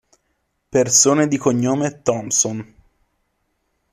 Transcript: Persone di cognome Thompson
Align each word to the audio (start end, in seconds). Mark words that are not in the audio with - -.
Persone 0.71 1.27
di 1.27 1.37
cognome 1.37 2.01
Thompson 2.01 2.73